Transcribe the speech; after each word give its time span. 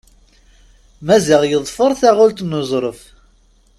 Maziɣ 1.05 1.41
yeḍfer 1.45 1.91
taɣult 1.99 2.39
n 2.45 2.57
Uẓref. 2.59 3.01